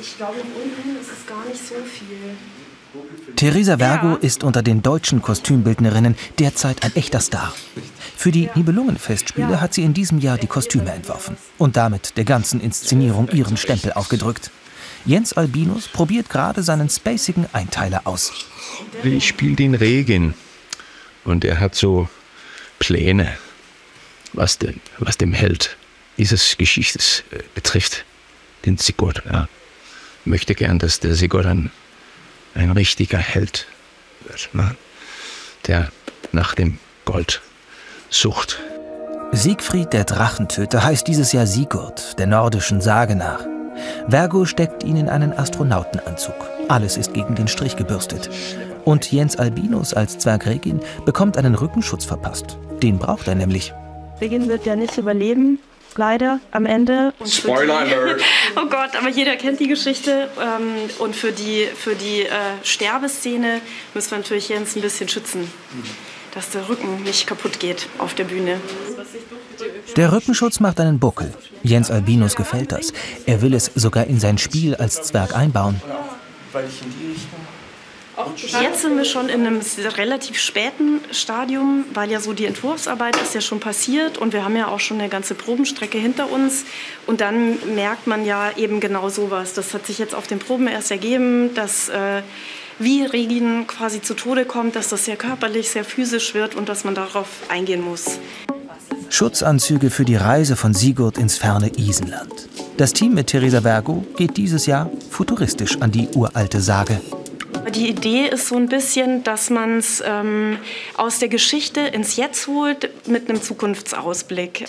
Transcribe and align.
Ich 0.00 0.16
glaube, 0.16 0.38
unten 0.38 1.00
ist 1.00 1.10
es 1.10 1.26
gar 1.26 1.44
nicht 1.46 1.58
so 1.58 1.74
viel. 1.74 2.36
Theresa 3.34 3.78
Vergo 3.78 4.14
ist 4.16 4.44
unter 4.44 4.62
den 4.62 4.80
deutschen 4.80 5.20
Kostümbildnerinnen 5.20 6.14
derzeit 6.38 6.84
ein 6.84 6.94
echter 6.94 7.18
Star. 7.18 7.52
Für 8.16 8.30
die 8.30 8.48
Nibelungenfestspiele 8.54 9.60
hat 9.60 9.74
sie 9.74 9.82
in 9.82 9.94
diesem 9.94 10.20
Jahr 10.20 10.38
die 10.38 10.46
Kostüme 10.46 10.92
entworfen 10.92 11.36
und 11.58 11.76
damit 11.76 12.16
der 12.16 12.24
ganzen 12.24 12.60
Inszenierung 12.60 13.28
ihren 13.30 13.56
Stempel 13.56 13.92
aufgedrückt. 13.92 14.52
Jens 15.04 15.32
Albinus 15.32 15.88
probiert 15.88 16.30
gerade 16.30 16.62
seinen 16.62 16.88
spacigen 16.88 17.46
Einteiler 17.52 18.02
aus. 18.04 18.32
Ich 19.02 19.26
spiele 19.26 19.56
den 19.56 19.74
Regen 19.74 20.34
und 21.24 21.44
er 21.44 21.58
hat 21.58 21.74
so 21.74 22.08
Pläne, 22.78 23.36
was, 24.32 24.58
den, 24.58 24.80
was 24.98 25.18
dem 25.18 25.32
Held 25.32 25.76
dieses 26.18 26.56
Geschichtes 26.56 27.24
äh, 27.30 27.38
betrifft, 27.54 28.04
den 28.64 28.78
Sigurd. 28.78 29.22
Ja. 29.26 29.48
Möchte 30.24 30.54
gern, 30.54 30.78
dass 30.78 31.00
der 31.00 31.14
Sigurd 31.14 31.46
ein 31.46 31.70
ein 32.54 32.70
richtiger 32.70 33.18
Held 33.18 33.66
wird, 34.26 34.48
ne? 34.52 34.76
der 35.66 35.90
nach 36.32 36.54
dem 36.54 36.78
Gold 37.04 37.42
sucht. 38.10 38.60
Siegfried 39.32 39.92
der 39.92 40.04
Drachentöter 40.04 40.84
heißt 40.84 41.06
dieses 41.08 41.32
Jahr 41.32 41.46
Sigurd, 41.46 42.18
der 42.18 42.26
nordischen 42.26 42.80
Sage 42.80 43.16
nach. 43.16 43.44
Vergo 44.08 44.44
steckt 44.44 44.84
ihn 44.84 44.96
in 44.96 45.08
einen 45.08 45.32
Astronautenanzug. 45.32 46.34
Alles 46.68 46.96
ist 46.96 47.12
gegen 47.12 47.34
den 47.34 47.48
Strich 47.48 47.76
gebürstet. 47.76 48.30
Und 48.84 49.10
Jens 49.10 49.36
Albinus 49.36 49.94
als 49.94 50.18
Zwergregin 50.18 50.80
bekommt 51.04 51.36
einen 51.36 51.54
Rückenschutz 51.54 52.04
verpasst. 52.04 52.58
Den 52.82 52.98
braucht 52.98 53.26
er 53.26 53.34
nämlich. 53.34 53.72
Regin 54.20 54.48
wird 54.48 54.64
ja 54.66 54.76
nicht 54.76 54.96
überleben 54.96 55.58
leider 55.98 56.40
am 56.50 56.66
Ende. 56.66 57.12
Spoiler 57.26 57.78
Alert! 57.78 58.22
oh 58.56 58.66
Gott, 58.66 58.96
aber 58.96 59.08
jeder 59.08 59.36
kennt 59.36 59.60
die 59.60 59.68
Geschichte. 59.68 60.28
Ähm, 60.40 60.90
und 60.98 61.16
für 61.16 61.32
die, 61.32 61.66
für 61.74 61.94
die 61.94 62.22
äh, 62.22 62.30
Sterbeszene 62.62 63.60
müssen 63.94 64.10
wir 64.12 64.18
natürlich 64.18 64.48
Jens 64.48 64.76
ein 64.76 64.82
bisschen 64.82 65.08
schützen, 65.08 65.50
dass 66.34 66.50
der 66.50 66.68
Rücken 66.68 67.02
nicht 67.02 67.26
kaputt 67.26 67.60
geht 67.60 67.88
auf 67.98 68.14
der 68.14 68.24
Bühne. 68.24 68.60
Der 69.96 70.12
Rückenschutz 70.12 70.60
macht 70.60 70.80
einen 70.80 70.98
Buckel. 70.98 71.32
Jens 71.62 71.90
Albinus 71.90 72.36
gefällt 72.36 72.72
das. 72.72 72.92
Er 73.26 73.42
will 73.42 73.54
es 73.54 73.70
sogar 73.74 74.06
in 74.06 74.20
sein 74.20 74.38
Spiel 74.38 74.74
als 74.74 75.02
Zwerg 75.02 75.36
einbauen. 75.36 75.80
Weil 76.52 76.66
ich 76.68 76.82
in 76.82 76.90
die 76.98 77.12
Richtung 77.12 77.40
Jetzt 78.62 78.82
sind 78.82 78.96
wir 78.96 79.04
schon 79.04 79.28
in 79.28 79.46
einem 79.46 79.60
relativ 79.96 80.38
späten 80.38 81.00
Stadium, 81.10 81.84
weil 81.92 82.10
ja 82.10 82.20
so 82.20 82.32
die 82.32 82.46
Entwurfsarbeit 82.46 83.16
ist 83.20 83.34
ja 83.34 83.40
schon 83.40 83.58
passiert 83.58 84.18
und 84.18 84.32
wir 84.32 84.44
haben 84.44 84.56
ja 84.56 84.68
auch 84.68 84.78
schon 84.78 85.00
eine 85.00 85.08
ganze 85.08 85.34
Probenstrecke 85.34 85.98
hinter 85.98 86.30
uns. 86.30 86.64
Und 87.06 87.20
dann 87.20 87.74
merkt 87.74 88.06
man 88.06 88.24
ja 88.24 88.52
eben 88.56 88.78
genau 88.78 89.08
sowas. 89.08 89.54
Das 89.54 89.74
hat 89.74 89.86
sich 89.86 89.98
jetzt 89.98 90.14
auf 90.14 90.26
den 90.26 90.38
Proben 90.38 90.68
erst 90.68 90.90
ergeben, 90.92 91.54
dass 91.54 91.88
äh, 91.88 92.22
wie 92.78 93.04
Regin 93.04 93.66
quasi 93.66 94.00
zu 94.00 94.14
Tode 94.14 94.44
kommt, 94.44 94.76
dass 94.76 94.88
das 94.88 95.04
sehr 95.04 95.16
körperlich, 95.16 95.70
sehr 95.70 95.84
physisch 95.84 96.34
wird 96.34 96.54
und 96.54 96.68
dass 96.68 96.84
man 96.84 96.94
darauf 96.94 97.28
eingehen 97.48 97.82
muss. 97.82 98.18
Schutzanzüge 99.10 99.90
für 99.90 100.04
die 100.04 100.16
Reise 100.16 100.56
von 100.56 100.74
Sigurd 100.74 101.18
ins 101.18 101.36
ferne 101.36 101.70
Isenland. 101.76 102.48
Das 102.76 102.92
Team 102.92 103.14
mit 103.14 103.28
Theresa 103.28 103.62
Vergo 103.62 104.04
geht 104.16 104.36
dieses 104.36 104.66
Jahr 104.66 104.90
futuristisch 105.10 105.80
an 105.80 105.92
die 105.92 106.08
uralte 106.14 106.60
Sage. 106.60 107.00
Die 107.70 107.88
Idee 107.88 108.28
ist 108.28 108.48
so 108.48 108.56
ein 108.56 108.68
bisschen, 108.68 109.24
dass 109.24 109.50
man 109.50 109.78
es 109.78 110.02
ähm, 110.04 110.58
aus 110.96 111.18
der 111.18 111.28
Geschichte 111.28 111.80
ins 111.80 112.16
Jetzt 112.16 112.46
holt 112.46 112.90
mit 113.08 113.28
einem 113.28 113.40
Zukunftsausblick. 113.40 114.66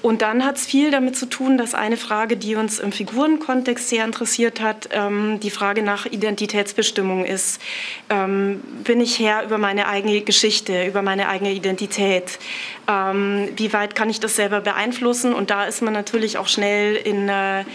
Und 0.00 0.22
dann 0.22 0.44
hat 0.44 0.56
es 0.56 0.66
viel 0.66 0.92
damit 0.92 1.16
zu 1.16 1.26
tun, 1.26 1.58
dass 1.58 1.74
eine 1.74 1.96
Frage, 1.96 2.36
die 2.36 2.54
uns 2.54 2.78
im 2.78 2.92
Figurenkontext 2.92 3.88
sehr 3.88 4.04
interessiert 4.04 4.60
hat, 4.60 4.88
ähm, 4.92 5.40
die 5.40 5.50
Frage 5.50 5.82
nach 5.82 6.06
Identitätsbestimmung 6.06 7.24
ist. 7.24 7.60
Ähm, 8.08 8.60
bin 8.84 9.00
ich 9.00 9.18
Herr 9.18 9.42
über 9.42 9.58
meine 9.58 9.88
eigene 9.88 10.20
Geschichte, 10.20 10.86
über 10.86 11.02
meine 11.02 11.28
eigene 11.28 11.52
Identität? 11.52 12.38
Ähm, 12.86 13.48
wie 13.56 13.72
weit 13.72 13.96
kann 13.96 14.08
ich 14.08 14.20
das 14.20 14.36
selber 14.36 14.60
beeinflussen? 14.60 15.34
Und 15.34 15.50
da 15.50 15.64
ist 15.64 15.82
man 15.82 15.94
natürlich 15.94 16.38
auch 16.38 16.46
schnell 16.46 16.94
in 16.94 17.28
einer 17.28 17.66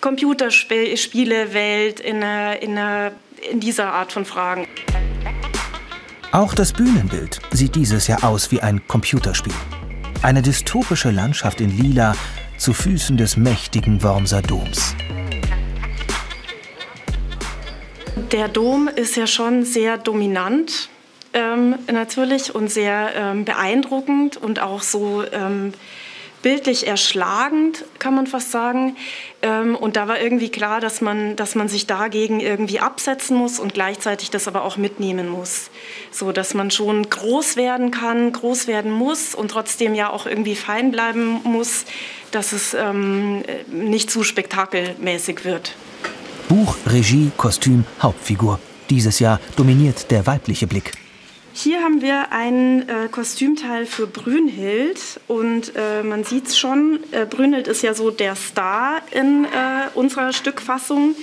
Computerspielewelt, 0.00 2.00
in 2.00 2.22
einer, 2.22 2.62
in 2.62 2.78
einer 2.78 3.12
in 3.38 3.60
dieser 3.60 3.92
Art 3.92 4.12
von 4.12 4.24
Fragen. 4.24 4.66
Auch 6.32 6.54
das 6.54 6.72
Bühnenbild 6.72 7.40
sieht 7.50 7.74
dieses 7.74 8.06
Jahr 8.06 8.22
aus 8.24 8.50
wie 8.50 8.60
ein 8.60 8.86
Computerspiel. 8.86 9.54
Eine 10.22 10.42
dystopische 10.42 11.10
Landschaft 11.10 11.60
in 11.60 11.76
Lila 11.76 12.14
zu 12.58 12.74
Füßen 12.74 13.16
des 13.16 13.36
mächtigen 13.36 14.02
Wormser 14.02 14.42
Doms. 14.42 14.94
Der 18.32 18.48
Dom 18.48 18.88
ist 18.88 19.16
ja 19.16 19.26
schon 19.26 19.64
sehr 19.64 19.96
dominant 19.96 20.90
ähm, 21.32 21.76
natürlich 21.90 22.54
und 22.54 22.70
sehr 22.70 23.12
ähm, 23.14 23.44
beeindruckend 23.44 24.36
und 24.36 24.60
auch 24.60 24.82
so 24.82 25.24
ähm, 25.32 25.72
bildlich 26.42 26.86
erschlagend, 26.86 27.84
kann 27.98 28.14
man 28.14 28.26
fast 28.26 28.52
sagen. 28.52 28.96
Ähm, 29.42 29.74
und 29.74 29.96
da 29.96 30.08
war 30.08 30.20
irgendwie 30.20 30.50
klar, 30.50 30.80
dass 30.80 31.00
man, 31.00 31.36
dass 31.36 31.54
man 31.54 31.68
sich 31.68 31.86
dagegen 31.86 32.40
irgendwie 32.40 32.80
absetzen 32.80 33.36
muss 33.36 33.58
und 33.58 33.74
gleichzeitig 33.74 34.30
das 34.30 34.48
aber 34.48 34.62
auch 34.62 34.76
mitnehmen 34.76 35.28
muss. 35.28 35.70
So 36.10 36.32
dass 36.32 36.54
man 36.54 36.70
schon 36.70 37.08
groß 37.08 37.56
werden 37.56 37.90
kann, 37.90 38.32
groß 38.32 38.66
werden 38.66 38.92
muss 38.92 39.34
und 39.34 39.50
trotzdem 39.50 39.94
ja 39.94 40.10
auch 40.10 40.26
irgendwie 40.26 40.56
fein 40.56 40.90
bleiben 40.90 41.40
muss, 41.44 41.84
dass 42.30 42.52
es 42.52 42.74
ähm, 42.74 43.42
nicht 43.70 44.10
zu 44.10 44.22
spektakelmäßig 44.22 45.44
wird. 45.44 45.74
Buch, 46.48 46.76
Regie, 46.86 47.30
Kostüm, 47.36 47.84
Hauptfigur. 48.00 48.58
Dieses 48.90 49.18
Jahr 49.18 49.40
dominiert 49.56 50.10
der 50.10 50.26
weibliche 50.26 50.66
Blick. 50.66 50.92
Hier 51.60 51.82
haben 51.82 52.02
wir 52.02 52.30
ein 52.30 52.88
äh, 52.88 53.08
Kostümteil 53.10 53.84
für 53.84 54.06
Brünhild 54.06 55.00
und 55.26 55.72
äh, 55.74 56.04
man 56.04 56.22
sieht 56.22 56.46
es 56.46 56.56
schon, 56.56 57.00
äh, 57.10 57.26
Brünhild 57.26 57.66
ist 57.66 57.82
ja 57.82 57.94
so 57.94 58.12
der 58.12 58.36
Star 58.36 59.02
in 59.10 59.44
äh, 59.44 59.48
unserer 59.94 60.32
Stückfassung. 60.32 61.16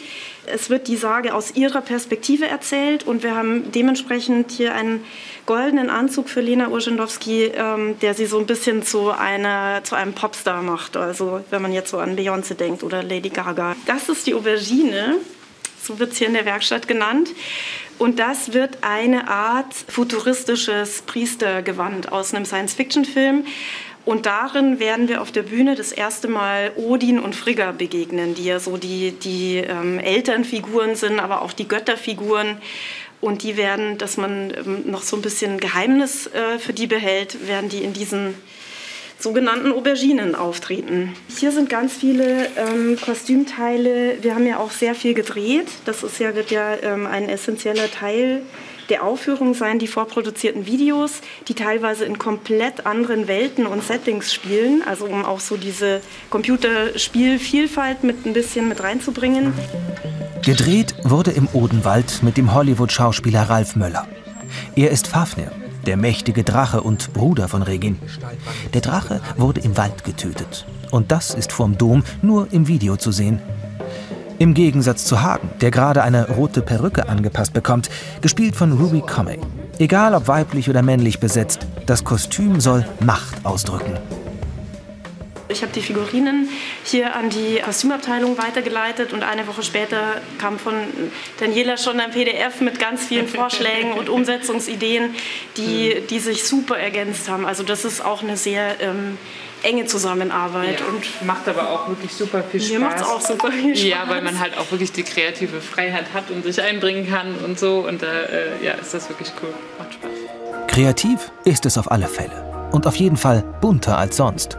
Es 0.46 0.70
wird 0.70 0.90
die 0.90 0.98
Sage 0.98 1.34
aus 1.34 1.56
ihrer 1.56 1.80
Perspektive 1.80 2.48
erzählt 2.48 3.08
und 3.08 3.24
wir 3.24 3.34
haben 3.34 3.72
dementsprechend 3.72 4.52
hier 4.52 4.76
einen 4.76 5.06
goldenen 5.46 5.90
Anzug 5.90 6.28
für 6.28 6.42
Lena 6.42 6.68
Urschendowski, 6.68 7.54
ähm, 7.56 7.98
der 8.02 8.14
sie 8.14 8.26
so 8.26 8.38
ein 8.38 8.46
bisschen 8.46 8.84
zu, 8.84 9.12
einer, 9.12 9.86
zu 9.86 9.96
einem 9.96 10.12
Popstar 10.12 10.62
macht. 10.64 10.98
Also 10.98 11.46
wenn 11.50 11.62
man 11.62 11.72
jetzt 11.72 11.92
so 11.92 12.00
an 12.00 12.18
Beyoncé 12.18 12.56
denkt 12.56 12.84
oder 12.84 13.04
Lady 13.04 13.30
Gaga. 13.30 13.78
Das 13.86 14.10
ist 14.10 14.28
die 14.28 14.34
Aubergine, 14.34 15.16
so 15.86 16.00
wird 16.00 16.14
es 16.14 16.18
hier 16.18 16.28
in 16.28 16.34
der 16.34 16.46
Werkstatt 16.46 16.88
genannt. 16.88 17.30
Und 17.98 18.20
das 18.20 18.54
wird 18.54 18.80
eine 18.82 19.30
Art 19.30 19.74
futuristisches 19.74 21.04
Priestergewand 21.04 22.12
aus 22.12 22.34
einem 22.34 22.46
Science-Fiction-Film. 22.46 23.46
Und 24.04 24.26
darin 24.26 24.80
werden 24.80 25.08
wir 25.08 25.22
auf 25.22 25.32
der 25.32 25.44
Bühne 25.44 25.76
das 25.76 25.92
erste 25.92 26.28
Mal 26.28 26.72
Odin 26.76 27.20
und 27.20 27.36
Frigga 27.36 27.72
begegnen, 27.72 28.36
die 28.36 28.46
ja 28.46 28.60
so 28.60 28.78
die, 28.78 29.12
die 29.12 29.58
ähm, 29.58 29.98
Elternfiguren 30.00 30.96
sind, 30.96 31.20
aber 31.20 31.42
auch 31.42 31.54
die 31.54 31.68
Götterfiguren. 31.68 32.58
Und 33.22 33.42
die 33.42 33.58
werden, 33.58 33.98
dass 33.98 34.18
man 34.18 34.54
ähm, 34.56 34.84
noch 34.86 35.02
so 35.02 35.16
ein 35.16 35.24
bisschen 35.24 35.60
Geheimnis 35.60 36.28
äh, 36.28 36.60
für 36.60 36.74
die 36.74 36.86
behält, 36.86 37.48
werden 37.48 37.70
die 37.70 37.84
in 37.84 37.94
diesen 37.94 38.36
sogenannten 39.20 39.72
Auberginen 39.72 40.36
auftreten. 40.36 41.14
Hier 41.28 41.52
sind 41.52 41.70
ganz 41.70 41.94
viele 41.94 42.48
ähm, 42.58 42.98
Kostümteile. 43.04 44.18
Wir 44.22 44.36
haben 44.36 44.46
ja 44.46 44.58
auch 44.58 44.72
sehr 44.72 44.96
viel 44.96 45.14
gedreht. 45.14 45.68
Das 45.86 46.04
ist 46.04 46.20
ja, 46.20 46.36
wird 46.36 46.52
ja 46.52 46.76
ähm, 46.82 47.08
ein 47.08 47.30
essentieller 47.30 47.90
Teil 47.90 48.42
der 48.90 49.04
Aufführung 49.04 49.54
sein, 49.54 49.80
die 49.80 49.88
vorproduzierten 49.88 50.66
Videos, 50.66 51.22
die 51.48 51.56
teilweise 51.56 52.06
in 52.06 52.20
komplett 52.20 52.86
anderen 52.86 53.28
Welten 53.28 53.66
und 53.66 53.84
Settings 53.84 54.34
spielen, 54.34 54.84
also 54.86 55.06
um 55.06 55.26
auch 55.26 55.40
so 55.40 55.58
diese 55.58 56.02
Computerspielvielfalt 56.30 58.04
mit 58.04 58.26
ein 58.26 58.34
bisschen 58.34 58.68
mit 58.68 58.84
reinzubringen. 58.84 59.54
Gedreht 60.44 60.94
wurde 61.04 61.32
im 61.32 61.48
Odenwald 61.54 62.22
mit 62.22 62.38
dem 62.38 62.54
Hollywood-Schauspieler 62.54 63.50
Ralf 63.50 63.76
Möller. 63.76 64.08
Er 64.76 64.92
ist 64.92 65.08
Fafnir, 65.08 65.52
der 65.86 65.98
mächtige 65.98 66.44
Drache 66.44 66.82
und 66.82 67.14
Bruder 67.14 67.48
von 67.48 67.62
Regin. 67.62 67.98
Der 68.74 68.82
Drache 68.82 69.22
wurde 69.38 69.62
im 69.62 69.78
Wald 69.78 70.04
getötet. 70.04 70.66
Und 70.92 71.12
das 71.12 71.34
ist 71.34 71.52
vorm 71.52 71.78
Dom 71.78 72.04
nur 72.22 72.52
im 72.52 72.68
Video 72.68 72.98
zu 72.98 73.12
sehen. 73.12 73.40
Im 74.38 74.54
Gegensatz 74.54 75.06
zu 75.06 75.22
Hagen, 75.22 75.50
der 75.62 75.72
gerade 75.72 76.04
eine 76.04 76.30
rote 76.30 76.62
Perücke 76.62 77.08
angepasst 77.08 77.54
bekommt, 77.54 77.90
gespielt 78.22 78.56
von 78.56 78.74
Ruby 78.74 79.02
Comey. 79.02 79.40
Egal 79.80 80.14
ob 80.14 80.28
weiblich 80.28 80.70
oder 80.70 80.82
männlich 80.82 81.20
besetzt, 81.20 81.66
das 81.86 82.04
Kostüm 82.04 82.60
soll 82.60 82.86
Macht 83.00 83.46
ausdrücken. 83.46 83.98
Ich 85.48 85.62
habe 85.62 85.72
die 85.72 85.82
Figurinen 85.82 86.50
hier 86.84 87.16
an 87.16 87.30
die 87.30 87.62
Kostümabteilung 87.64 88.38
weitergeleitet 88.38 89.14
und 89.14 89.24
eine 89.24 89.48
Woche 89.48 89.62
später 89.62 90.22
kam 90.40 90.58
von 90.58 90.74
Daniela 91.40 91.78
schon 91.78 92.00
ein 92.00 92.12
PDF 92.12 92.62
mit 92.62 92.80
ganz 92.80 93.06
vielen 93.06 93.28
Vorschlägen 93.28 93.94
und 93.94 94.10
Umsetzungsideen, 94.16 95.14
die, 95.58 96.02
die 96.10 96.20
sich 96.20 96.46
super 96.46 96.78
ergänzt 96.78 97.30
haben. 97.30 97.46
Also 97.46 97.64
das 97.64 97.86
ist 97.86 98.04
auch 98.04 98.24
eine 98.24 98.38
sehr 98.38 98.82
ähm, 98.82 99.20
enge 99.62 99.86
Zusammenarbeit. 99.86 100.80
Ja, 100.80 100.88
und 100.88 101.26
macht 101.28 101.48
aber 101.48 101.70
auch 101.70 101.90
wirklich 101.90 102.12
super 102.12 102.44
viel 102.44 102.60
Spaß. 102.60 102.72
Mir 102.72 102.80
macht 102.80 102.98
es 102.98 103.04
auch 103.04 103.22
super 103.22 103.52
viel 103.52 103.76
Spaß. 103.76 103.88
Ja, 103.88 104.10
weil 104.10 104.24
man 104.24 104.40
halt 104.40 104.58
auch 104.58 104.72
wirklich 104.72 104.92
die 104.94 105.04
kreative 105.04 105.62
Freiheit 105.62 106.06
hat 106.14 106.32
und 106.32 106.44
sich 106.44 106.60
einbringen 106.60 107.08
kann 107.08 107.36
und 107.44 107.60
so. 107.60 107.86
Und 107.88 108.02
da 108.02 108.08
äh, 108.08 108.66
ja, 108.66 108.74
ist 108.74 108.96
das 108.96 109.10
wirklich 109.10 109.32
cool. 109.44 109.54
Macht 109.78 109.94
Spaß. 109.94 110.10
Kreativ 110.68 111.32
ist 111.44 111.66
es 111.66 111.78
auf 111.78 111.92
alle 111.92 112.08
Fälle. 112.08 112.70
Und 112.72 112.88
auf 112.88 112.96
jeden 112.96 113.18
Fall 113.18 113.44
bunter 113.62 113.98
als 113.98 114.18
sonst. 114.18 114.58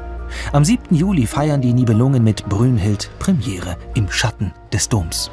Am 0.53 0.65
7. 0.65 0.95
Juli 0.95 1.27
feiern 1.27 1.61
die 1.61 1.73
Nibelungen 1.73 2.23
mit 2.23 2.49
Brünnhild 2.49 3.11
Premiere 3.19 3.77
im 3.95 4.11
Schatten 4.11 4.53
des 4.73 4.89
Doms. 4.89 5.31